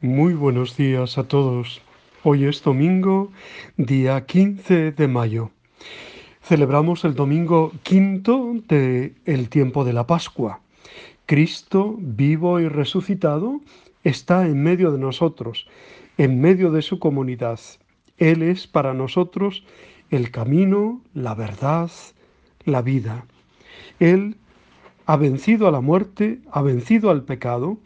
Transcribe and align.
Muy 0.00 0.34
buenos 0.34 0.76
días 0.76 1.18
a 1.18 1.24
todos. 1.24 1.80
Hoy 2.24 2.46
es 2.46 2.62
domingo, 2.62 3.30
día 3.76 4.24
15 4.26 4.92
de 4.92 5.08
mayo. 5.08 5.50
Celebramos 6.42 7.04
el 7.04 7.14
domingo 7.14 7.72
quinto 7.82 8.54
del 8.66 9.14
el 9.24 9.48
tiempo 9.48 9.84
de 9.84 9.92
la 9.92 10.06
Pascua. 10.06 10.60
Cristo, 11.26 11.96
vivo 11.98 12.58
y 12.58 12.68
resucitado, 12.68 13.60
está 14.02 14.46
en 14.46 14.62
medio 14.62 14.90
de 14.90 14.98
nosotros, 14.98 15.68
en 16.16 16.40
medio 16.40 16.72
de 16.72 16.82
su 16.82 16.98
comunidad. 16.98 17.60
Él 18.16 18.42
es 18.42 18.66
para 18.66 18.94
nosotros 18.94 19.64
el 20.10 20.30
camino, 20.30 21.02
la 21.14 21.34
verdad, 21.34 21.90
la 22.64 22.82
vida. 22.82 23.26
Él 24.00 24.36
ha 25.06 25.16
vencido 25.16 25.68
a 25.68 25.72
la 25.72 25.80
muerte, 25.80 26.40
ha 26.50 26.62
vencido 26.62 27.10
al 27.10 27.24
pecado 27.24 27.78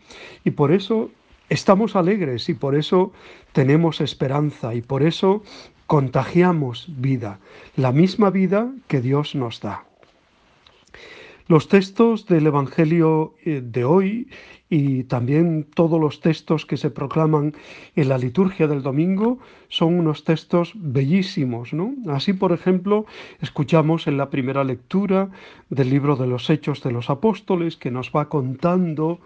y 0.44 0.52
por 0.52 0.72
eso 0.72 1.10
estamos 1.52 1.96
alegres 1.96 2.48
y 2.48 2.54
por 2.54 2.74
eso 2.74 3.12
tenemos 3.52 4.00
esperanza 4.00 4.74
y 4.74 4.80
por 4.80 5.02
eso 5.02 5.42
contagiamos 5.86 6.86
vida, 6.88 7.40
la 7.76 7.92
misma 7.92 8.30
vida 8.30 8.72
que 8.88 9.02
Dios 9.02 9.34
nos 9.34 9.60
da. 9.60 9.84
Los 11.48 11.68
textos 11.68 12.26
del 12.26 12.46
Evangelio 12.46 13.34
eh, 13.44 13.60
de 13.62 13.84
hoy 13.84 14.28
y 14.68 15.04
también 15.04 15.64
todos 15.74 16.00
los 16.00 16.20
textos 16.20 16.64
que 16.64 16.76
se 16.76 16.90
proclaman 16.90 17.54
en 17.94 18.08
la 18.08 18.16
liturgia 18.16 18.66
del 18.66 18.82
domingo 18.82 19.38
son 19.68 19.98
unos 19.98 20.24
textos 20.24 20.72
bellísimos, 20.76 21.74
¿no? 21.74 21.94
Así, 22.08 22.32
por 22.32 22.52
ejemplo, 22.52 23.04
escuchamos 23.40 24.06
en 24.06 24.16
la 24.16 24.30
primera 24.30 24.64
lectura 24.64 25.30
del 25.68 25.90
libro 25.90 26.16
de 26.16 26.26
los 26.26 26.48
Hechos 26.48 26.82
de 26.82 26.92
los 26.92 27.10
Apóstoles 27.10 27.76
que 27.76 27.90
nos 27.90 28.12
va 28.12 28.28
contando 28.28 29.20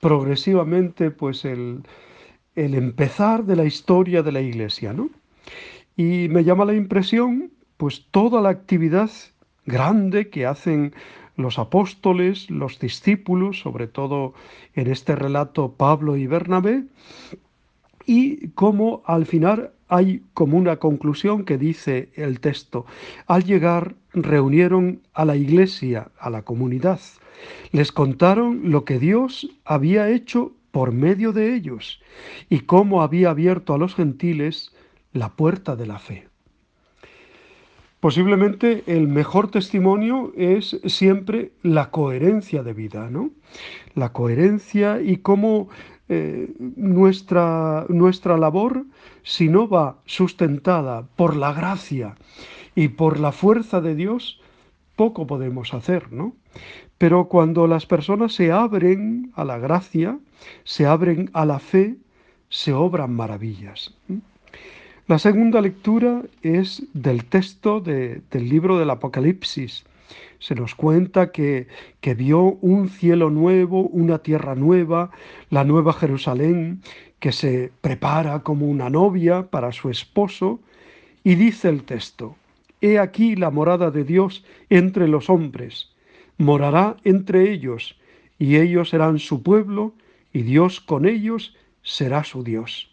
progresivamente 0.00 1.10
pues 1.10 1.44
el, 1.44 1.82
el 2.56 2.74
empezar 2.74 3.44
de 3.44 3.56
la 3.56 3.66
historia 3.66 4.22
de 4.22 4.32
la 4.32 4.40
iglesia, 4.40 4.92
¿no? 4.92 5.10
Y 5.96 6.28
me 6.28 6.44
llama 6.44 6.64
la 6.64 6.74
impresión 6.74 7.52
pues 7.76 8.06
toda 8.10 8.40
la 8.40 8.48
actividad 8.48 9.10
grande 9.64 10.28
que 10.28 10.46
hacen 10.46 10.92
los 11.38 11.58
apóstoles, 11.58 12.50
los 12.50 12.78
discípulos, 12.80 13.60
sobre 13.60 13.86
todo 13.86 14.34
en 14.74 14.88
este 14.88 15.14
relato 15.14 15.72
Pablo 15.72 16.16
y 16.16 16.26
Bernabé, 16.26 16.84
y 18.04 18.48
cómo 18.48 19.02
al 19.06 19.24
final 19.24 19.70
hay 19.88 20.22
como 20.34 20.58
una 20.58 20.76
conclusión 20.76 21.44
que 21.44 21.56
dice 21.56 22.10
el 22.16 22.40
texto, 22.40 22.86
al 23.26 23.44
llegar 23.44 23.94
reunieron 24.12 25.00
a 25.14 25.24
la 25.24 25.36
iglesia, 25.36 26.10
a 26.18 26.28
la 26.28 26.42
comunidad, 26.42 27.00
les 27.70 27.92
contaron 27.92 28.70
lo 28.70 28.84
que 28.84 28.98
Dios 28.98 29.48
había 29.64 30.10
hecho 30.10 30.52
por 30.72 30.92
medio 30.92 31.32
de 31.32 31.54
ellos 31.54 32.00
y 32.50 32.60
cómo 32.60 33.02
había 33.02 33.30
abierto 33.30 33.74
a 33.74 33.78
los 33.78 33.94
gentiles 33.94 34.74
la 35.12 35.30
puerta 35.30 35.76
de 35.76 35.86
la 35.86 36.00
fe. 36.00 36.28
Posiblemente 38.00 38.84
el 38.86 39.08
mejor 39.08 39.50
testimonio 39.50 40.32
es 40.36 40.80
siempre 40.86 41.50
la 41.62 41.90
coherencia 41.90 42.62
de 42.62 42.72
vida, 42.72 43.10
¿no? 43.10 43.30
La 43.94 44.12
coherencia 44.12 45.00
y 45.00 45.16
cómo 45.16 45.68
eh, 46.08 46.54
nuestra, 46.58 47.86
nuestra 47.88 48.38
labor, 48.38 48.86
si 49.24 49.48
no 49.48 49.68
va 49.68 49.98
sustentada 50.06 51.08
por 51.16 51.34
la 51.34 51.52
gracia 51.52 52.14
y 52.76 52.88
por 52.88 53.18
la 53.18 53.32
fuerza 53.32 53.80
de 53.80 53.96
Dios, 53.96 54.40
poco 54.94 55.26
podemos 55.26 55.74
hacer, 55.74 56.12
¿no? 56.12 56.36
Pero 56.98 57.28
cuando 57.28 57.66
las 57.66 57.86
personas 57.86 58.32
se 58.32 58.52
abren 58.52 59.32
a 59.34 59.44
la 59.44 59.58
gracia, 59.58 60.18
se 60.62 60.86
abren 60.86 61.30
a 61.32 61.44
la 61.44 61.58
fe, 61.58 61.96
se 62.48 62.72
obran 62.72 63.12
maravillas. 63.12 63.94
La 65.08 65.18
segunda 65.18 65.62
lectura 65.62 66.22
es 66.42 66.82
del 66.92 67.24
texto 67.24 67.80
del 67.80 68.22
libro 68.30 68.78
del 68.78 68.90
Apocalipsis. 68.90 69.86
Se 70.38 70.54
nos 70.54 70.74
cuenta 70.74 71.32
que, 71.32 71.66
que 72.02 72.12
vio 72.12 72.58
un 72.60 72.90
cielo 72.90 73.30
nuevo, 73.30 73.88
una 73.88 74.18
tierra 74.18 74.54
nueva, 74.54 75.10
la 75.48 75.64
nueva 75.64 75.94
Jerusalén, 75.94 76.82
que 77.20 77.32
se 77.32 77.72
prepara 77.80 78.40
como 78.40 78.66
una 78.66 78.90
novia 78.90 79.44
para 79.44 79.72
su 79.72 79.88
esposo, 79.88 80.60
y 81.24 81.36
dice 81.36 81.70
el 81.70 81.84
texto, 81.84 82.36
He 82.82 82.98
aquí 82.98 83.34
la 83.34 83.48
morada 83.48 83.90
de 83.90 84.04
Dios 84.04 84.44
entre 84.68 85.08
los 85.08 85.30
hombres, 85.30 85.88
morará 86.36 86.98
entre 87.04 87.50
ellos, 87.50 87.96
y 88.38 88.56
ellos 88.56 88.90
serán 88.90 89.20
su 89.20 89.42
pueblo, 89.42 89.94
y 90.34 90.42
Dios 90.42 90.82
con 90.82 91.06
ellos 91.06 91.56
será 91.82 92.24
su 92.24 92.44
Dios. 92.44 92.90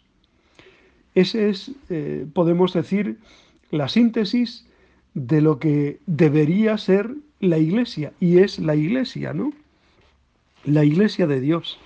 Ese 1.16 1.48
es, 1.48 1.72
eh, 1.88 2.26
podemos 2.34 2.74
decir, 2.74 3.18
la 3.70 3.88
síntesis 3.88 4.66
de 5.14 5.40
lo 5.40 5.58
que 5.58 5.98
debería 6.06 6.76
ser 6.76 7.14
la 7.40 7.58
iglesia, 7.58 8.12
y 8.20 8.38
es 8.38 8.58
la 8.58 8.76
iglesia, 8.76 9.32
¿no? 9.32 9.52
La 10.64 10.84
iglesia 10.84 11.26
de 11.26 11.40
Dios, 11.40 11.78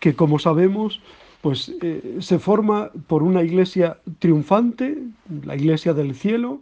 que 0.00 0.14
como 0.14 0.40
sabemos, 0.40 1.00
pues 1.42 1.72
eh, 1.80 2.16
se 2.18 2.40
forma 2.40 2.90
por 3.06 3.22
una 3.22 3.44
iglesia 3.44 3.98
triunfante, 4.18 4.98
la 5.44 5.54
iglesia 5.54 5.94
del 5.94 6.16
cielo, 6.16 6.60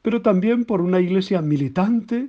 pero 0.00 0.22
también 0.22 0.64
por 0.64 0.80
una 0.80 1.00
iglesia 1.00 1.42
militante, 1.42 2.28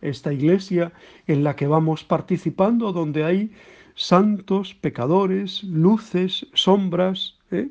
esta 0.00 0.32
iglesia 0.32 0.92
en 1.26 1.44
la 1.44 1.56
que 1.56 1.66
vamos 1.66 2.04
participando, 2.04 2.92
donde 2.92 3.22
hay 3.24 3.50
santos, 3.96 4.74
pecadores, 4.74 5.62
luces, 5.64 6.46
sombras. 6.54 7.34
¿eh? 7.50 7.68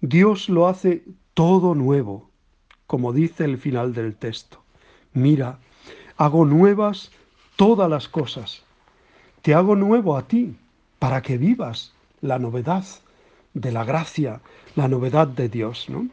Dios 0.00 0.48
lo 0.48 0.68
hace 0.68 1.04
todo 1.34 1.74
nuevo, 1.74 2.28
como 2.86 3.12
dice 3.12 3.44
el 3.44 3.58
final 3.58 3.94
del 3.94 4.16
texto. 4.16 4.62
Mira, 5.12 5.58
hago 6.16 6.44
nuevas 6.44 7.10
todas 7.56 7.88
las 7.88 8.08
cosas. 8.08 8.62
Te 9.42 9.54
hago 9.54 9.76
nuevo 9.76 10.16
a 10.16 10.26
ti, 10.26 10.56
para 10.98 11.22
que 11.22 11.36
vivas 11.36 11.92
la 12.20 12.38
novedad 12.38 12.84
de 13.54 13.72
la 13.72 13.84
gracia, 13.84 14.40
la 14.76 14.88
novedad 14.88 15.26
de 15.26 15.48
Dios. 15.48 15.88
¿no? 15.88 16.08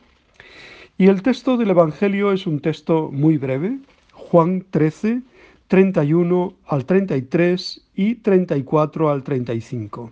Y 0.97 1.07
el 1.07 1.21
texto 1.21 1.57
del 1.57 1.69
Evangelio 1.69 2.31
es 2.31 2.47
un 2.47 2.59
texto 2.59 3.09
muy 3.11 3.37
breve, 3.37 3.79
Juan 4.13 4.65
13, 4.69 5.21
31 5.67 6.53
al 6.65 6.85
33 6.85 7.81
y 7.95 8.15
34 8.15 9.09
al 9.09 9.23
35. 9.23 10.11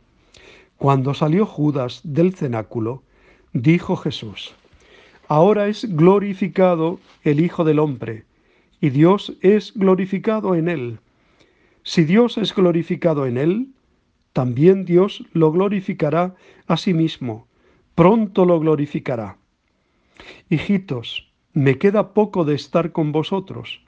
Cuando 0.77 1.13
salió 1.13 1.45
Judas 1.45 2.01
del 2.03 2.35
cenáculo, 2.35 3.01
dijo 3.61 3.95
Jesús, 3.95 4.53
Ahora 5.27 5.67
es 5.67 5.83
glorificado 5.95 6.99
el 7.23 7.39
Hijo 7.39 7.63
del 7.63 7.79
Hombre, 7.79 8.23
y 8.79 8.89
Dios 8.89 9.37
es 9.41 9.73
glorificado 9.75 10.55
en 10.55 10.69
él. 10.69 10.99
Si 11.83 12.03
Dios 12.03 12.37
es 12.37 12.53
glorificado 12.55 13.25
en 13.25 13.37
él, 13.37 13.67
también 14.33 14.85
Dios 14.85 15.25
lo 15.33 15.51
glorificará 15.51 16.35
a 16.67 16.77
sí 16.77 16.93
mismo, 16.93 17.47
pronto 17.95 18.45
lo 18.45 18.59
glorificará. 18.59 19.37
Hijitos, 20.49 21.31
me 21.53 21.77
queda 21.77 22.13
poco 22.13 22.45
de 22.45 22.55
estar 22.55 22.91
con 22.91 23.11
vosotros 23.11 23.81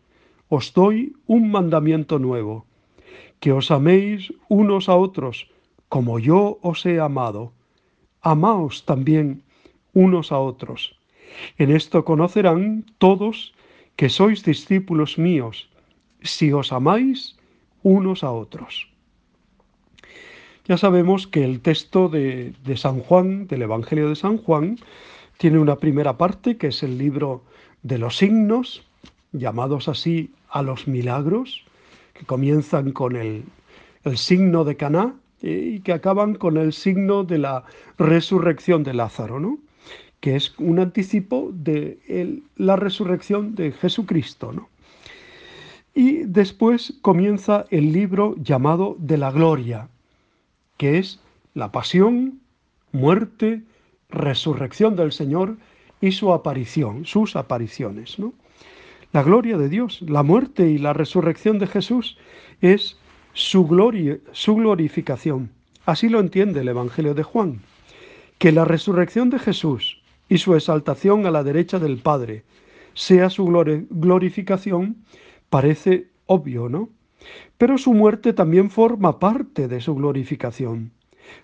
os 0.49 0.73
doy 0.73 1.13
un 1.27 1.51
mandamiento 1.51 2.17
nuevo, 2.17 2.65
que 3.39 3.51
os 3.53 3.69
améis 3.69 4.33
unos 4.49 4.89
a 4.89 4.95
otros 4.97 5.47
como 5.87 6.17
yo 6.19 6.57
os 6.61 6.85
he 6.85 6.99
amado. 6.99 7.53
Amaos 8.21 8.83
también 8.83 9.43
unos 9.93 10.31
a 10.31 10.39
otros. 10.39 10.95
En 11.57 11.71
esto 11.71 12.05
conocerán 12.05 12.85
todos 12.97 13.53
que 13.95 14.09
sois 14.09 14.43
discípulos 14.43 15.17
míos, 15.17 15.69
si 16.21 16.51
os 16.51 16.71
amáis 16.71 17.35
unos 17.83 18.23
a 18.23 18.31
otros. 18.31 18.87
Ya 20.69 20.77
sabemos 20.77 21.27
que 21.27 21.43
el 21.43 21.61
texto 21.61 22.09
de, 22.09 22.53
San 22.75 22.99
Juan, 22.99 23.47
del 23.47 23.63
Evangelio 23.63 24.09
de 24.09 24.15
San 24.15 24.37
Juan, 24.37 24.77
tiene 25.37 25.57
una 25.57 25.77
primera 25.77 26.17
parte 26.17 26.57
que 26.57 26.67
es 26.67 26.83
el 26.83 26.97
libro 26.97 27.43
de 27.81 27.97
los 27.97 28.17
signos, 28.17 28.83
llamados 29.31 29.87
así 29.87 30.31
a 30.49 30.61
los 30.61 30.87
milagros, 30.87 31.65
que 32.13 32.25
comienzan 32.25 32.91
con 32.91 33.15
el, 33.15 33.43
signo 34.15 34.63
de 34.63 34.75
Caná 34.77 35.15
y 35.41 35.79
que 35.81 35.93
acaban 35.93 36.35
con 36.35 36.57
el 36.57 36.73
signo 36.73 37.23
de 37.23 37.37
la 37.37 37.63
resurrección 37.97 38.83
de 38.83 38.93
Lázaro, 38.93 39.39
¿no? 39.39 39.57
Que 40.19 40.35
es 40.35 40.53
un 40.57 40.79
anticipo 40.79 41.51
de 41.53 42.41
la 42.55 42.75
resurrección 42.75 43.55
de 43.55 43.71
Jesucristo. 43.71 44.51
¿no? 44.51 44.69
Y 45.93 46.23
después 46.23 46.93
comienza 47.01 47.65
el 47.69 47.91
libro 47.93 48.35
llamado 48.37 48.95
de 48.99 49.17
la 49.17 49.31
gloria, 49.31 49.89
que 50.77 50.97
es 50.97 51.19
la 51.53 51.71
pasión, 51.71 52.39
muerte, 52.91 53.63
resurrección 54.09 54.95
del 54.95 55.11
Señor 55.11 55.57
y 56.01 56.11
su 56.11 56.33
aparición, 56.33 57.05
sus 57.05 57.35
apariciones. 57.35 58.19
¿no? 58.19 58.33
La 59.11 59.23
gloria 59.23 59.57
de 59.57 59.69
Dios, 59.69 60.01
la 60.01 60.23
muerte 60.23 60.69
y 60.69 60.77
la 60.77 60.93
resurrección 60.93 61.59
de 61.59 61.67
Jesús 61.67 62.17
es 62.61 62.97
su 63.33 63.65
gloria, 63.65 64.19
su 64.31 64.55
glorificación. 64.55 65.51
Así 65.85 66.09
lo 66.09 66.19
entiende 66.19 66.61
el 66.61 66.67
Evangelio 66.67 67.13
de 67.13 67.23
Juan. 67.23 67.61
Que 68.37 68.51
la 68.51 68.63
resurrección 68.63 69.29
de 69.29 69.39
Jesús 69.39 69.98
y 70.29 70.37
su 70.37 70.55
exaltación 70.55 71.25
a 71.25 71.31
la 71.31 71.43
derecha 71.43 71.79
del 71.79 71.97
Padre 71.97 72.43
sea 72.93 73.29
su 73.29 73.45
glorificación 73.89 75.03
parece 75.49 76.07
obvio, 76.27 76.69
¿no? 76.69 76.89
Pero 77.57 77.77
su 77.77 77.93
muerte 77.93 78.33
también 78.33 78.69
forma 78.69 79.19
parte 79.19 79.67
de 79.67 79.81
su 79.81 79.95
glorificación, 79.95 80.91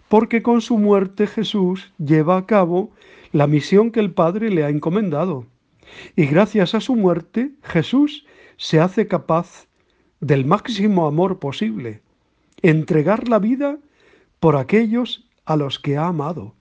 porque 0.08 0.42
con 0.42 0.62
su 0.62 0.78
muerte 0.78 1.28
Jesús 1.28 1.92
lleva 1.98 2.38
a 2.38 2.46
cabo 2.46 2.92
la 3.32 3.48
misión 3.48 3.92
que 3.92 4.00
el 4.00 4.12
Padre 4.12 4.50
le 4.50 4.64
ha 4.64 4.70
encomendado. 4.70 5.46
Y 6.16 6.26
gracias 6.28 6.76
a 6.76 6.82
su 6.82 6.96
muerte, 6.96 7.52
Jesús 7.64 8.26
se 8.58 8.80
hace 8.80 9.08
capaz 9.08 9.68
del 10.22 10.46
máximo 10.46 11.08
amor 11.08 11.40
posible, 11.40 12.02
entregar 12.62 13.28
la 13.28 13.40
vida 13.40 13.78
por 14.40 14.56
aquellos 14.56 15.28
a 15.46 15.56
los 15.56 15.80
que 15.80 15.98
ha 15.98 16.08
amado. 16.08 16.54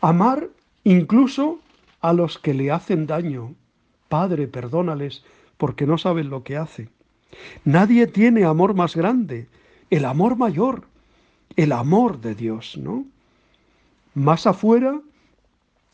Amar 0.00 0.48
incluso 0.84 1.60
a 2.00 2.12
los 2.12 2.38
que 2.38 2.54
le 2.54 2.70
hacen 2.70 3.06
daño. 3.06 3.54
Padre, 4.08 4.46
perdónales 4.48 5.24
porque 5.56 5.86
no 5.86 5.98
saben 5.98 6.28
lo 6.28 6.42
que 6.42 6.56
hacen. 6.56 6.90
Nadie 7.64 8.06
tiene 8.06 8.44
amor 8.44 8.74
más 8.74 8.94
grande, 8.94 9.48
el 9.90 10.04
amor 10.04 10.36
mayor, 10.36 10.86
el 11.56 11.72
amor 11.72 12.20
de 12.20 12.34
Dios, 12.34 12.76
¿no? 12.76 13.04
Más 14.14 14.46
afuera 14.46 15.00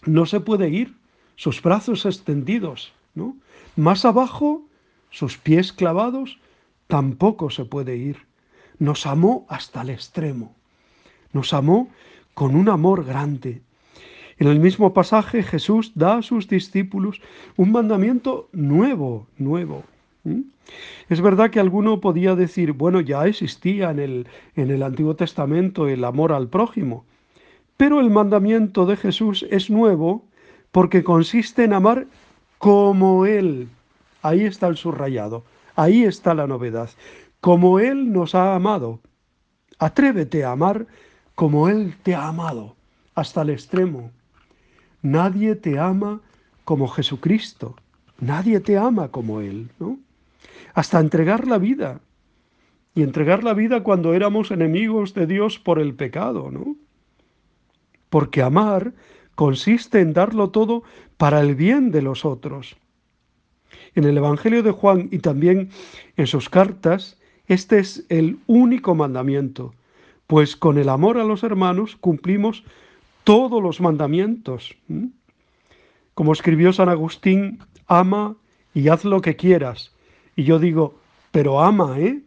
no 0.04 0.26
se 0.26 0.40
puede 0.40 0.68
ir, 0.70 0.96
sus 1.36 1.62
brazos 1.62 2.06
extendidos, 2.06 2.92
¿no? 3.14 3.36
Más 3.76 4.04
abajo, 4.04 4.62
sus 5.10 5.38
pies 5.38 5.72
clavados, 5.72 6.38
tampoco 6.86 7.50
se 7.50 7.64
puede 7.64 7.96
ir. 7.96 8.26
Nos 8.78 9.06
amó 9.06 9.46
hasta 9.48 9.82
el 9.82 9.90
extremo. 9.90 10.54
Nos 11.32 11.52
amó 11.52 11.88
con 12.34 12.56
un 12.56 12.68
amor 12.68 13.04
grande. 13.04 13.62
En 14.38 14.46
el 14.46 14.60
mismo 14.60 14.94
pasaje 14.94 15.42
Jesús 15.42 15.92
da 15.96 16.18
a 16.18 16.22
sus 16.22 16.46
discípulos 16.48 17.20
un 17.56 17.72
mandamiento 17.72 18.48
nuevo, 18.52 19.26
nuevo. 19.36 19.82
Es 21.08 21.20
verdad 21.20 21.50
que 21.50 21.58
alguno 21.58 22.00
podía 22.00 22.36
decir, 22.36 22.72
bueno, 22.72 23.00
ya 23.00 23.26
existía 23.26 23.90
en 23.90 23.98
el, 23.98 24.28
en 24.54 24.70
el 24.70 24.82
Antiguo 24.82 25.16
Testamento 25.16 25.88
el 25.88 26.04
amor 26.04 26.32
al 26.32 26.48
prójimo, 26.48 27.04
pero 27.76 28.00
el 28.00 28.10
mandamiento 28.10 28.86
de 28.86 28.96
Jesús 28.96 29.46
es 29.50 29.70
nuevo 29.70 30.24
porque 30.70 31.02
consiste 31.02 31.64
en 31.64 31.72
amar 31.72 32.06
como 32.58 33.26
Él. 33.26 33.68
Ahí 34.22 34.44
está 34.44 34.68
el 34.68 34.76
subrayado, 34.76 35.44
ahí 35.74 36.04
está 36.04 36.34
la 36.34 36.46
novedad. 36.46 36.90
Como 37.40 37.78
Él 37.78 38.12
nos 38.12 38.34
ha 38.34 38.54
amado. 38.54 39.00
Atrévete 39.78 40.44
a 40.44 40.52
amar 40.52 40.86
como 41.34 41.68
Él 41.68 41.94
te 42.02 42.14
ha 42.14 42.26
amado, 42.26 42.74
hasta 43.14 43.42
el 43.42 43.50
extremo. 43.50 44.10
Nadie 45.02 45.54
te 45.54 45.78
ama 45.78 46.20
como 46.64 46.88
Jesucristo. 46.88 47.76
Nadie 48.20 48.60
te 48.60 48.76
ama 48.76 49.08
como 49.08 49.40
Él, 49.40 49.70
¿no? 49.78 49.98
hasta 50.74 51.00
entregar 51.00 51.46
la 51.48 51.58
vida. 51.58 52.00
Y 52.94 53.02
entregar 53.02 53.44
la 53.44 53.54
vida 53.54 53.82
cuando 53.82 54.14
éramos 54.14 54.50
enemigos 54.50 55.14
de 55.14 55.26
Dios 55.26 55.58
por 55.58 55.80
el 55.80 55.94
pecado, 55.94 56.50
¿no? 56.50 56.76
Porque 58.10 58.42
amar 58.42 58.92
consiste 59.34 60.00
en 60.00 60.12
darlo 60.12 60.50
todo 60.50 60.82
para 61.16 61.40
el 61.40 61.54
bien 61.54 61.90
de 61.90 62.02
los 62.02 62.24
otros. 62.24 62.76
En 63.96 64.04
el 64.04 64.16
Evangelio 64.16 64.62
de 64.62 64.70
Juan 64.70 65.08
y 65.12 65.18
también 65.18 65.70
en 66.16 66.26
sus 66.26 66.48
cartas, 66.48 67.18
este 67.46 67.78
es 67.78 68.04
el 68.08 68.38
único 68.46 68.94
mandamiento, 68.94 69.74
pues 70.26 70.56
con 70.56 70.78
el 70.78 70.88
amor 70.88 71.18
a 71.18 71.24
los 71.24 71.42
hermanos 71.42 71.96
cumplimos 71.96 72.64
todos 73.28 73.62
los 73.62 73.82
mandamientos. 73.82 74.74
Como 76.14 76.32
escribió 76.32 76.72
San 76.72 76.88
Agustín, 76.88 77.58
ama 77.86 78.36
y 78.72 78.88
haz 78.88 79.04
lo 79.04 79.20
que 79.20 79.36
quieras, 79.36 79.92
y 80.34 80.44
yo 80.44 80.58
digo, 80.58 80.98
pero 81.30 81.60
ama, 81.60 82.00
¿eh? 82.00 82.22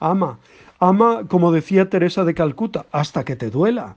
Ama. 0.00 0.40
Ama, 0.80 1.28
como 1.28 1.52
decía 1.52 1.88
Teresa 1.88 2.24
de 2.24 2.34
Calcuta, 2.34 2.86
hasta 2.90 3.24
que 3.24 3.36
te 3.36 3.48
duela. 3.48 3.96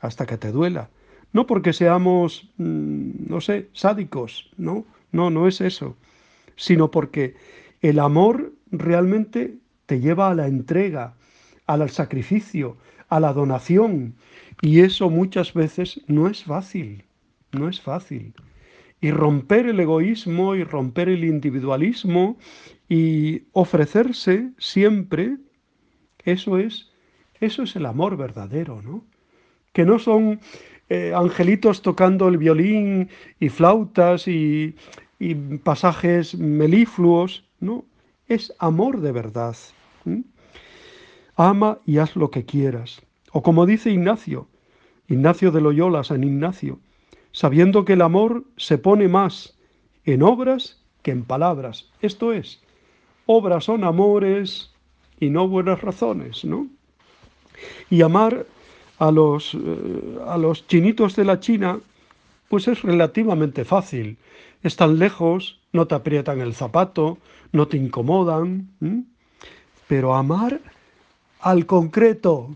Hasta 0.00 0.24
que 0.24 0.38
te 0.38 0.52
duela. 0.52 0.88
No 1.32 1.48
porque 1.48 1.72
seamos, 1.72 2.48
mm, 2.58 3.28
no 3.28 3.40
sé, 3.40 3.70
sádicos, 3.72 4.52
¿no? 4.56 4.84
No, 5.10 5.30
no 5.30 5.48
es 5.48 5.60
eso. 5.60 5.96
Sino 6.54 6.92
porque 6.92 7.34
el 7.80 7.98
amor 7.98 8.52
realmente 8.70 9.56
te 9.86 9.98
lleva 9.98 10.30
a 10.30 10.34
la 10.36 10.46
entrega, 10.46 11.14
al 11.66 11.90
sacrificio, 11.90 12.76
a 13.14 13.20
la 13.20 13.32
donación. 13.32 14.14
Y 14.60 14.80
eso 14.80 15.10
muchas 15.10 15.54
veces 15.54 16.00
no 16.06 16.28
es 16.28 16.44
fácil. 16.44 17.04
No 17.52 17.68
es 17.68 17.80
fácil 17.80 18.34
y 19.02 19.10
romper 19.10 19.66
el 19.66 19.80
egoísmo 19.80 20.54
y 20.54 20.62
romper 20.62 21.08
el 21.10 21.24
individualismo 21.24 22.38
y 22.88 23.42
ofrecerse 23.52 24.52
siempre, 24.58 25.38
eso 26.24 26.56
es, 26.56 26.88
eso 27.40 27.64
es 27.64 27.74
el 27.74 27.86
amor 27.86 28.16
verdadero, 28.16 28.80
¿no? 28.80 29.04
Que 29.72 29.84
no 29.84 29.98
son 29.98 30.40
eh, 30.88 31.12
angelitos 31.16 31.82
tocando 31.82 32.28
el 32.28 32.38
violín 32.38 33.08
y 33.40 33.48
flautas 33.48 34.28
y, 34.28 34.76
y 35.18 35.34
pasajes 35.34 36.36
melifluos, 36.36 37.44
¿no? 37.58 37.84
Es 38.28 38.54
amor 38.60 39.00
de 39.00 39.10
verdad. 39.10 39.56
Ama 41.36 41.78
y 41.86 41.98
haz 41.98 42.16
lo 42.16 42.30
que 42.30 42.44
quieras. 42.44 43.02
O 43.32 43.42
como 43.42 43.66
dice 43.66 43.90
Ignacio, 43.90 44.48
Ignacio 45.08 45.50
de 45.50 45.60
Loyola, 45.60 46.04
San 46.04 46.24
Ignacio, 46.24 46.78
sabiendo 47.32 47.84
que 47.84 47.94
el 47.94 48.02
amor 48.02 48.44
se 48.56 48.78
pone 48.78 49.08
más 49.08 49.54
en 50.04 50.22
obras 50.22 50.80
que 51.02 51.10
en 51.10 51.24
palabras. 51.24 51.90
Esto 52.00 52.32
es, 52.32 52.60
obras 53.26 53.64
son 53.64 53.84
amores 53.84 54.70
y 55.18 55.30
no 55.30 55.48
buenas 55.48 55.80
razones, 55.80 56.44
¿no? 56.44 56.66
Y 57.90 58.02
amar 58.02 58.46
a 58.98 59.10
los, 59.10 59.54
eh, 59.54 60.18
a 60.26 60.36
los 60.36 60.66
chinitos 60.66 61.16
de 61.16 61.24
la 61.24 61.40
China, 61.40 61.80
pues 62.48 62.68
es 62.68 62.82
relativamente 62.82 63.64
fácil. 63.64 64.18
Están 64.62 64.98
lejos, 64.98 65.60
no 65.72 65.86
te 65.86 65.94
aprietan 65.94 66.40
el 66.40 66.54
zapato, 66.54 67.18
no 67.52 67.66
te 67.66 67.76
incomodan. 67.76 68.68
Pero 69.88 70.14
amar 70.14 70.60
al 71.42 71.66
concreto, 71.66 72.54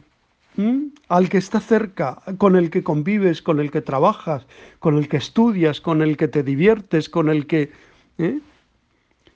al 1.09 1.29
que 1.29 1.39
está 1.39 1.61
cerca, 1.61 2.23
con 2.39 2.57
el 2.57 2.71
que 2.71 2.83
convives, 2.83 3.43
con 3.43 3.61
el 3.61 3.71
que 3.71 3.83
trabajas, 3.83 4.47
con 4.79 4.97
el 4.97 5.09
que 5.09 5.19
estudias, 5.19 5.81
con 5.81 6.01
el 6.03 6.17
que 6.17 6.29
te 6.29 6.43
diviertes, 6.43 7.11
con 7.11 7.29
el 7.29 7.47
que... 7.47 7.73
¿eh? 8.19 8.41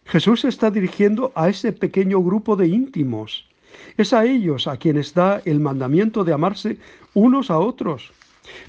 Jesús 0.07 0.45
está 0.45 0.71
dirigiendo 0.71 1.30
a 1.35 1.49
ese 1.49 1.73
pequeño 1.73 2.21
grupo 2.21 2.57
de 2.57 2.69
íntimos. 2.69 3.47
Es 3.97 4.12
a 4.12 4.25
ellos 4.25 4.66
a 4.66 4.76
quienes 4.76 5.14
da 5.14 5.42
el 5.45 5.61
mandamiento 5.61 6.25
de 6.25 6.33
amarse 6.33 6.78
unos 7.14 7.50
a 7.50 7.59
otros, 7.59 8.12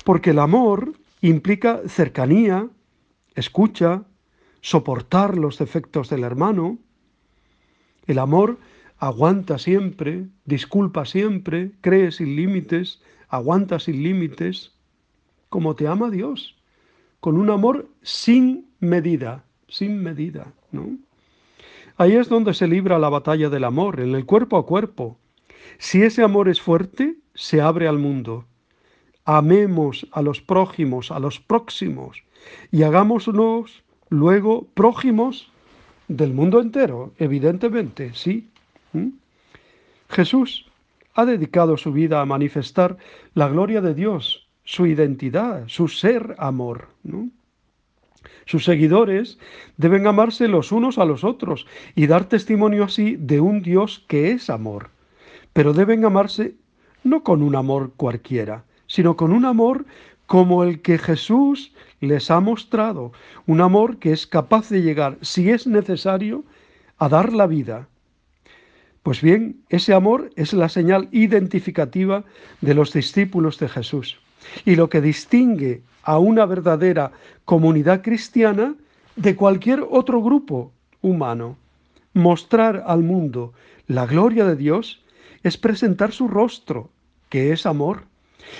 porque 0.04 0.32
el 0.32 0.40
amor 0.40 0.94
implica 1.22 1.82
cercanía, 1.88 2.68
escucha, 3.36 4.04
soportar 4.62 5.38
los 5.38 5.58
defectos 5.58 6.10
del 6.10 6.24
hermano. 6.24 6.78
El 8.08 8.20
amor 8.20 8.58
aguanta 9.02 9.58
siempre, 9.58 10.28
disculpa 10.46 11.06
siempre, 11.06 11.72
cree 11.82 12.12
sin 12.12 12.36
límites, 12.36 13.02
aguanta 13.30 13.80
sin 13.80 14.04
límites, 14.04 14.74
como 15.50 15.76
te 15.76 15.88
ama 15.88 16.12
Dios, 16.12 16.56
con 17.20 17.38
un 17.38 17.50
amor 17.50 17.90
sin 18.04 18.68
medida, 18.80 19.44
sin 19.68 20.04
medida, 20.04 20.54
¿no? 20.72 20.98
Ahí 21.98 22.14
es 22.14 22.30
donde 22.30 22.54
se 22.54 22.68
libra 22.68 23.00
la 23.00 23.10
batalla 23.10 23.50
del 23.50 23.64
amor, 23.64 24.00
en 24.00 24.14
el 24.14 24.28
cuerpo 24.28 24.58
a 24.58 24.68
cuerpo. 24.68 25.18
Si 25.80 26.04
ese 26.04 26.22
amor 26.22 26.48
es 26.48 26.62
fuerte, 26.62 27.16
se 27.34 27.60
abre 27.60 27.88
al 27.88 27.98
mundo. 27.98 28.46
Amemos 29.26 30.08
a 30.12 30.22
los 30.22 30.42
prójimos, 30.42 31.10
a 31.10 31.18
los 31.18 31.40
próximos, 31.40 32.24
y 32.72 32.84
hagámonos 32.84 33.28
luego 34.10 34.68
prójimos 34.76 35.52
del 36.08 36.34
mundo 36.34 36.60
entero, 36.60 37.14
evidentemente, 37.18 38.12
sí, 38.14 38.51
¿Mm? 38.94 39.10
Jesús 40.10 40.66
ha 41.14 41.26
dedicado 41.26 41.78
su 41.78 41.92
vida 41.92 42.22
a 42.22 42.26
manifestar 42.26 42.98
la 43.34 43.48
gloria 43.48 43.82
de 43.82 43.94
Dios, 43.94 44.48
su 44.64 44.86
identidad, 44.86 45.64
su 45.68 45.88
ser 45.88 46.36
amor. 46.38 46.90
Sus 48.46 48.66
seguidores 48.66 49.40
deben 49.78 50.08
amarse 50.08 50.48
los 50.48 50.72
unos 50.72 50.98
a 50.98 51.06
los 51.06 51.24
otros 51.24 51.66
y 51.96 52.08
dar 52.08 52.26
testimonio 52.26 52.86
así 52.86 53.16
de 53.18 53.40
un 53.40 53.62
Dios 53.62 54.04
que 54.08 54.32
es 54.32 54.50
amor. 54.50 54.90
Pero 55.54 55.74
deben 55.74 56.06
amarse 56.06 56.56
no 57.04 57.24
con 57.24 57.42
un 57.42 57.56
amor 57.56 57.94
cualquiera, 57.98 58.64
sino 58.88 59.16
con 59.16 59.32
un 59.32 59.46
amor 59.46 59.86
como 60.28 60.64
el 60.64 60.82
que 60.82 60.98
Jesús 60.98 61.74
les 62.00 62.32
ha 62.32 62.40
mostrado, 62.40 63.12
un 63.48 63.60
amor 63.60 63.98
que 63.98 64.14
es 64.14 64.26
capaz 64.28 64.70
de 64.70 64.82
llegar, 64.82 65.18
si 65.22 65.50
es 65.50 65.68
necesario, 65.68 66.46
a 66.98 67.10
dar 67.10 67.34
la 67.34 67.48
vida 67.48 67.88
pues 69.04 69.22
bien, 69.22 69.62
ese 69.70 69.94
amor 69.94 70.30
es 70.36 70.54
la 70.54 70.70
señal 70.70 71.10
identificativa 71.12 72.24
de 72.62 72.74
los 72.74 72.94
discípulos 72.94 73.58
de 73.60 73.70
Jesús. 73.70 74.20
y 74.66 74.76
lo 74.76 74.90
que 74.90 75.02
distingue 75.02 75.82
a 76.04 76.18
una 76.18 76.46
verdadera 76.46 77.12
comunidad 77.46 78.02
cristiana 78.02 78.76
de 79.16 79.36
cualquier 79.36 79.86
otro 79.90 80.22
grupo 80.22 80.72
humano. 81.02 81.58
Mostrar 82.14 82.84
al 82.88 83.04
mundo 83.04 83.54
la 83.88 84.06
gloria 84.06 84.46
de 84.46 84.56
Dios 84.56 85.02
es 85.44 85.58
presentar 85.58 86.12
su 86.12 86.28
rostro, 86.28 86.90
que 87.30 87.52
es 87.52 87.66
amor. 87.66 88.04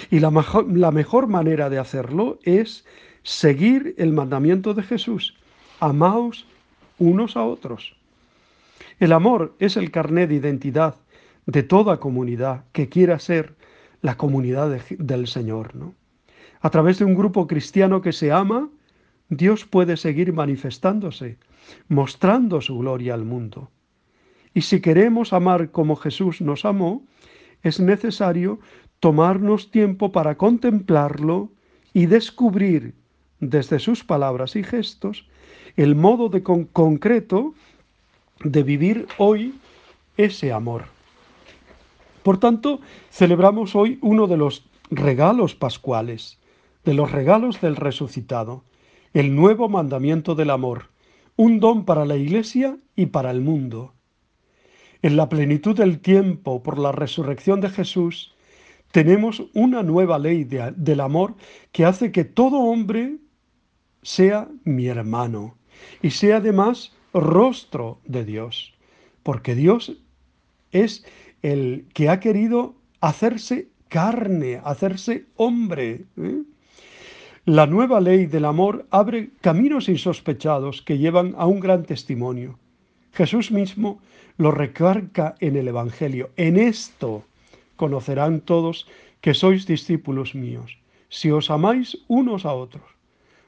Y 0.10 0.20
la 0.20 0.30
mejor, 0.30 1.28
manera 1.28 1.70
de 1.70 1.80
hacerlo 1.80 2.40
es 2.44 2.86
seguir 3.24 3.96
el 3.98 4.14
mandamiento 4.14 4.74
de 4.74 4.84
Jesús. 4.84 5.36
Amaos 5.80 6.46
unos 7.00 7.36
a 7.36 7.44
otros. 7.44 7.96
El 9.02 9.14
amor 9.14 9.56
es 9.58 9.78
el 9.78 9.90
carné 9.90 10.28
de 10.28 10.36
identidad 10.36 10.94
de 11.48 11.64
toda 11.64 12.00
comunidad 12.00 12.66
que 12.72 12.88
quiera 12.88 13.18
ser 13.18 13.56
la 14.04 14.16
comunidad 14.16 14.80
del 15.00 15.26
Señor. 15.26 15.74
¿no? 15.74 15.96
A 16.62 16.70
través 16.70 17.00
de 17.00 17.06
un 17.06 17.16
grupo 17.16 17.48
cristiano 17.48 18.04
que 18.04 18.14
se 18.14 18.32
ama, 18.32 18.70
Dios 19.28 19.66
puede 19.66 19.98
seguir 19.98 20.34
manifestándose, 20.34 21.40
mostrando 21.88 22.62
su 22.62 22.78
gloria 22.78 23.16
al 23.16 23.26
mundo. 23.26 23.72
Y 24.54 24.62
si 24.62 24.82
queremos 24.82 25.34
amar 25.34 25.72
como 25.72 25.96
Jesús 25.96 26.40
nos 26.40 26.64
amó, 26.64 27.04
es 27.64 27.80
necesario 27.80 28.60
tomarnos 29.00 29.72
tiempo 29.72 30.12
para 30.12 30.38
contemplarlo 30.38 31.50
y 31.92 32.06
descubrir 32.06 32.94
desde 33.40 33.80
sus 33.80 34.04
palabras 34.04 34.56
y 34.56 34.64
gestos 34.64 35.28
el 35.76 35.96
modo 35.96 36.30
de 36.30 36.44
concreto 36.44 37.56
de 38.44 38.64
vivir 38.64 39.08
hoy 39.18 39.56
ese 40.18 40.52
amor. 40.52 40.86
Por 42.24 42.40
tanto, 42.40 42.82
celebramos 43.10 43.76
hoy 43.76 43.98
uno 44.02 44.28
de 44.28 44.38
los 44.38 44.66
regalos 44.90 45.56
pascuales, 45.56 46.40
de 46.84 46.94
los 46.94 47.12
regalos 47.12 47.62
del 47.62 47.76
resucitado, 47.76 48.64
el 49.14 49.36
nuevo 49.36 49.70
mandamiento 49.70 50.36
del 50.36 50.50
amor, 50.50 50.90
un 51.36 51.60
don 51.60 51.86
para 51.86 52.06
la 52.06 52.18
Iglesia 52.18 52.78
y 52.96 53.08
para 53.08 53.32
el 53.32 53.42
mundo. 53.42 53.94
En 55.02 55.18
la 55.18 55.30
plenitud 55.30 55.76
del 55.76 56.00
tiempo, 56.00 56.62
por 56.62 56.78
la 56.78 56.92
resurrección 56.92 57.60
de 57.62 57.70
Jesús, 57.70 58.36
tenemos 58.92 59.44
una 59.54 59.84
nueva 59.84 60.20
ley 60.20 60.44
del 60.44 61.00
amor 61.00 61.36
que 61.72 61.86
hace 61.86 62.12
que 62.12 62.26
todo 62.26 62.58
hombre 62.60 63.18
sea 64.04 64.50
mi 64.64 64.88
hermano 64.88 65.56
y 66.02 66.12
sea 66.12 66.38
además 66.38 66.94
rostro 67.14 68.00
de 68.06 68.26
Dios, 68.26 68.74
porque 69.24 69.56
Dios 69.56 69.98
es 70.72 71.06
el 71.42 71.86
que 71.94 72.10
ha 72.10 72.20
querido 72.20 72.76
hacerse 73.02 73.68
carne, 73.90 74.62
hacerse 74.64 75.26
hombre. 75.36 76.06
¿eh? 76.18 76.44
La 77.46 77.66
nueva 77.66 78.00
ley 78.00 78.28
del 78.28 78.46
amor 78.46 78.86
abre 78.92 79.32
caminos 79.42 79.90
insospechados 79.90 80.82
que 80.82 80.98
llevan 80.98 81.36
a 81.38 81.48
un 81.48 81.60
gran 81.60 81.84
testimonio. 81.84 82.58
Jesús 83.14 83.52
mismo 83.52 84.00
lo 84.38 84.52
recarga 84.52 85.36
en 85.40 85.56
el 85.56 85.68
Evangelio. 85.68 86.30
En 86.38 86.58
esto 86.58 87.24
conocerán 87.76 88.42
todos 88.42 88.88
que 89.22 89.34
sois 89.34 89.66
discípulos 89.66 90.34
míos, 90.36 90.78
si 91.10 91.32
os 91.32 91.50
amáis 91.50 91.98
unos 92.08 92.46
a 92.46 92.54
otros. 92.54 92.84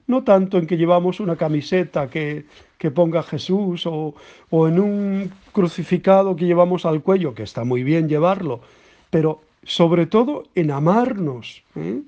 No 0.07 0.24
tanto 0.24 0.57
en 0.57 0.67
que 0.67 0.77
llevamos 0.77 1.19
una 1.19 1.36
camiseta 1.36 2.10
que, 2.10 2.45
que 2.77 2.91
ponga 2.91 3.24
Jesús 3.24 3.86
o, 3.86 4.15
o 4.50 4.67
en 4.67 4.79
un 4.79 5.31
crucificado 5.51 6.36
que 6.36 6.45
llevamos 6.45 6.86
al 6.86 7.01
cuello, 7.01 7.33
que 7.33 7.43
está 7.43 7.63
muy 7.63 7.83
bien 7.83 8.10
llevarlo, 8.10 8.62
pero 9.10 9.41
sobre 9.63 10.05
todo 10.05 10.43
en 10.55 10.72
amarnos. 10.72 11.63
¿eh? 11.75 12.01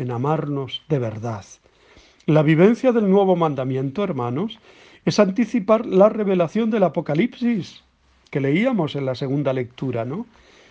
en 0.00 0.10
amarnos 0.10 0.82
de 0.88 0.98
verdad. 0.98 1.44
La 2.26 2.42
vivencia 2.42 2.92
del 2.92 3.10
nuevo 3.10 3.36
mandamiento, 3.36 4.02
hermanos, 4.02 4.58
es 5.04 5.18
anticipar 5.18 5.86
la 5.86 6.08
revelación 6.08 6.70
del 6.70 6.84
Apocalipsis 6.84 7.82
que 8.30 8.40
leíamos 8.40 8.96
en 8.96 9.04
la 9.04 9.14
segunda 9.14 9.52
lectura, 9.52 10.04
¿no? 10.04 10.26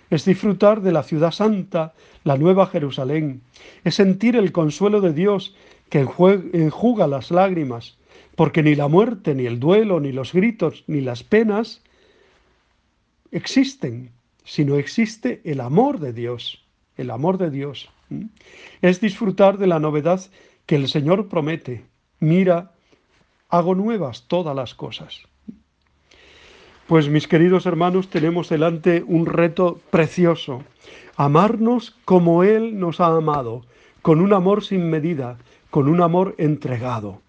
Es 0.09 0.25
disfrutar 0.25 0.81
de 0.81 0.91
la 0.91 1.03
ciudad 1.03 1.31
santa, 1.31 1.93
la 2.23 2.37
nueva 2.37 2.67
Jerusalén, 2.67 3.41
es 3.83 3.95
sentir 3.95 4.35
el 4.35 4.51
consuelo 4.51 5.01
de 5.01 5.13
Dios 5.13 5.55
que 5.89 5.99
enjuga 5.99 7.07
las 7.07 7.31
lágrimas, 7.31 7.97
porque 8.35 8.63
ni 8.63 8.75
la 8.75 8.87
muerte, 8.87 9.35
ni 9.35 9.45
el 9.45 9.59
duelo, 9.59 9.99
ni 9.99 10.11
los 10.11 10.33
gritos, 10.33 10.83
ni 10.87 11.01
las 11.01 11.23
penas 11.23 11.81
existen, 13.31 14.11
sino 14.43 14.77
existe 14.77 15.41
el 15.43 15.61
amor 15.61 15.99
de 15.99 16.13
Dios, 16.13 16.63
el 16.97 17.11
amor 17.11 17.37
de 17.37 17.51
Dios. 17.51 17.89
Es 18.81 18.99
disfrutar 19.01 19.57
de 19.57 19.67
la 19.67 19.79
novedad 19.79 20.21
que 20.65 20.75
el 20.75 20.87
Señor 20.87 21.29
promete. 21.29 21.85
Mira, 22.19 22.71
hago 23.49 23.75
nuevas 23.75 24.25
todas 24.27 24.55
las 24.55 24.73
cosas. 24.73 25.28
Pues 26.89 27.07
mis 27.07 27.27
queridos 27.27 27.67
hermanos, 27.67 28.09
tenemos 28.09 28.49
delante 28.49 29.03
un 29.05 29.27
reto 29.27 29.79
precioso. 29.91 30.63
Amarnos 31.17 31.95
como 32.03 32.43
Él 32.43 32.79
nos 32.79 32.99
ha 32.99 33.15
amado, 33.15 33.63
con 34.01 34.19
un 34.19 34.33
amor 34.33 34.63
sin 34.63 34.89
medida, 34.89 35.37
con 35.69 35.87
un 35.87 36.01
amor 36.01 36.33
entregado. 36.39 37.21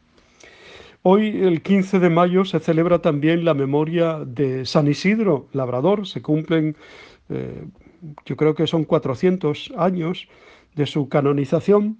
Hoy, 1.02 1.42
el 1.42 1.60
15 1.60 1.98
de 1.98 2.08
mayo, 2.08 2.46
se 2.46 2.58
celebra 2.58 3.00
también 3.00 3.44
la 3.44 3.52
memoria 3.52 4.20
de 4.24 4.64
San 4.64 4.88
Isidro, 4.88 5.46
labrador. 5.52 6.06
Se 6.06 6.22
cumplen, 6.22 6.74
eh, 7.28 7.62
yo 8.24 8.36
creo 8.38 8.54
que 8.54 8.66
son 8.66 8.84
400 8.84 9.74
años 9.76 10.26
de 10.74 10.86
su 10.86 11.10
canonización 11.10 11.98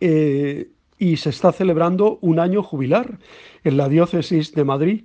eh, 0.00 0.68
y 0.98 1.16
se 1.18 1.30
está 1.30 1.52
celebrando 1.52 2.18
un 2.22 2.40
año 2.40 2.64
jubilar 2.64 3.20
en 3.62 3.76
la 3.76 3.88
diócesis 3.88 4.52
de 4.52 4.64
Madrid. 4.64 5.04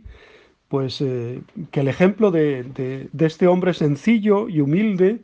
Pues 0.72 1.02
eh, 1.02 1.42
que 1.72 1.82
el 1.82 1.90
ejemplo 1.90 2.32
de, 2.32 2.64
de 3.12 3.26
este 3.26 3.46
hombre 3.46 3.74
sencillo 3.74 4.48
y 4.48 4.62
humilde 4.62 5.20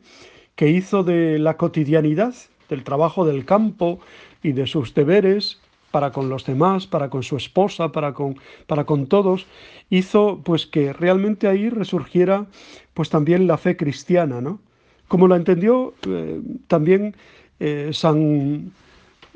que 0.56 0.68
hizo 0.68 1.02
de 1.02 1.38
la 1.38 1.56
cotidianidad, 1.56 2.34
del 2.68 2.84
trabajo 2.84 3.24
del 3.24 3.46
campo 3.46 3.98
y 4.42 4.52
de 4.52 4.66
sus 4.66 4.92
deberes 4.92 5.58
para 5.90 6.12
con 6.12 6.28
los 6.28 6.44
demás, 6.44 6.86
para 6.86 7.08
con 7.08 7.22
su 7.22 7.36
esposa, 7.36 7.92
para 7.92 8.12
con, 8.12 8.36
para 8.66 8.84
con 8.84 9.06
todos, 9.06 9.46
hizo 9.88 10.42
pues 10.44 10.66
que 10.66 10.92
realmente 10.92 11.48
ahí 11.48 11.70
resurgiera 11.70 12.46
pues 12.92 13.08
también 13.08 13.46
la 13.46 13.56
fe 13.56 13.76
cristiana, 13.76 14.42
¿no? 14.42 14.60
Como 15.08 15.28
la 15.28 15.36
entendió 15.36 15.94
eh, 16.06 16.42
también 16.66 17.16
eh, 17.58 17.90
San, 17.94 18.70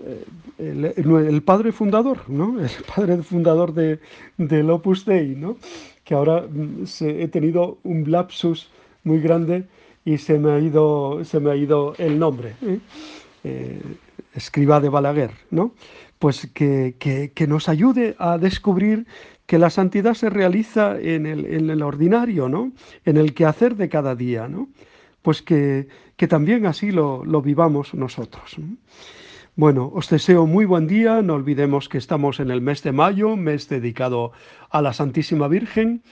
eh, 0.04 0.24
el, 0.58 1.42
padre 1.42 1.72
fundador, 1.72 2.28
¿no? 2.28 2.60
el 2.60 2.70
padre 2.94 3.22
fundador 3.22 3.72
de, 3.72 4.00
del 4.36 4.70
Opus 4.70 5.04
Dei, 5.04 5.34
¿no? 5.36 5.56
que 6.04 6.14
ahora 6.14 6.42
mm, 6.42 6.84
he 7.00 7.28
tenido 7.28 7.78
un 7.82 8.10
lapsus 8.10 8.70
muy 9.04 9.20
grande 9.20 9.64
y 10.04 10.18
se 10.18 10.38
me 10.38 10.50
ha 10.52 10.58
ido, 10.58 11.24
se 11.24 11.40
me 11.40 11.50
ha 11.50 11.56
ido 11.56 11.94
el 11.98 12.18
nombre. 12.18 12.54
escriba 14.34 14.80
de 14.80 14.88
Balaguer, 14.88 15.30
¿no? 15.50 15.72
Pues 16.18 16.48
que, 16.54 16.94
que, 16.98 17.46
nos 17.46 17.68
ayude 17.68 18.14
a 18.18 18.38
descubrir 18.38 19.06
que 19.46 19.58
la 19.58 19.70
santidad 19.70 20.14
se 20.14 20.30
realiza 20.30 20.98
en 20.98 21.26
el, 21.26 21.46
en 21.46 21.70
el 21.70 21.82
ordinario, 21.82 22.48
¿no? 22.48 22.72
En 23.04 23.16
el 23.16 23.34
quehacer 23.34 23.76
de 23.76 23.88
cada 23.88 24.14
día, 24.14 24.48
¿no? 24.48 24.68
pues 25.22 25.40
que, 25.40 25.88
también 26.28 26.66
así 26.66 26.92
lo, 26.92 27.24
lo 27.24 27.42
vivamos 27.42 27.94
nosotros. 27.94 28.56
Bueno, 29.54 29.90
os 29.92 30.08
deseo 30.08 30.46
muy 30.46 30.64
buen 30.64 30.86
día, 30.86 31.20
no 31.20 31.34
olvidemos 31.34 31.90
que 31.90 31.98
estamos 31.98 32.40
en 32.40 32.50
el 32.50 32.62
mes 32.62 32.82
de 32.82 32.92
mayo, 32.92 33.36
mes 33.36 33.68
dedicado 33.68 34.32
a 34.70 34.80
la 34.80 34.94
Santísima 34.94 35.46
Virgen, 35.46 36.02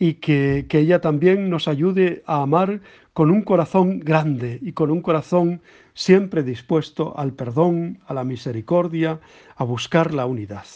y 0.00 0.14
que, 0.14 0.66
que, 0.68 0.80
ella 0.80 1.00
también 1.00 1.50
nos 1.50 1.68
ayude 1.68 2.24
a 2.26 2.42
amar 2.42 2.80
con 3.12 3.30
un 3.30 3.42
corazón 3.42 4.00
grande 4.00 4.58
y 4.60 4.72
con 4.72 4.90
un 4.90 5.02
corazón 5.02 5.60
siempre 5.94 6.42
dispuesto 6.42 7.16
al 7.16 7.32
perdón, 7.32 8.00
a 8.08 8.14
la 8.14 8.24
misericordia, 8.24 9.20
a 9.54 9.62
buscar 9.62 10.12
la 10.12 10.26
unidad. 10.26 10.66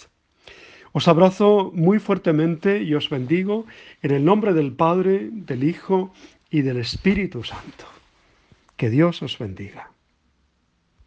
Os 0.92 1.08
abrazo 1.08 1.72
muy 1.74 1.98
fuertemente 1.98 2.80
y 2.84 2.94
os 2.94 3.10
bendigo 3.10 3.66
en 4.02 4.12
el 4.12 4.24
nombre 4.24 4.52
del 4.52 4.72
Padre, 4.72 5.30
del 5.32 5.64
Hijo 5.64 6.12
y 6.48 6.62
del 6.62 6.76
Espíritu 6.76 7.42
Santo. 7.42 7.86
Que 8.76 8.88
Dios 8.88 9.20
os 9.20 9.36
bendiga. 9.36 9.93